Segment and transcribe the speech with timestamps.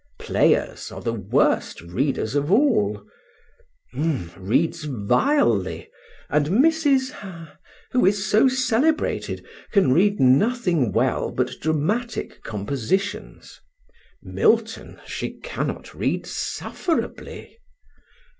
[0.17, 3.05] Players are the worst readers of all:——
[3.93, 5.91] reads vilely;
[6.27, 7.15] and Mrs.——,
[7.91, 13.61] who is so celebrated, can read nothing well but dramatic compositions:
[14.23, 17.59] Milton she cannot read sufferably.